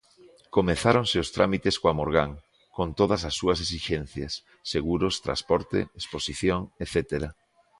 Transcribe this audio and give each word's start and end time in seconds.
Comezáronse 0.55 1.17
os 1.23 1.31
trámites 1.35 1.75
coa 1.81 1.97
Morgan, 1.99 2.31
con 2.77 2.87
todas 2.99 3.21
as 3.29 3.35
súas 3.39 3.59
esixencias: 3.65 4.33
seguros, 4.73 5.13
transporte, 5.25 5.79
exposición 6.01 6.59
etcétera. 6.83 7.29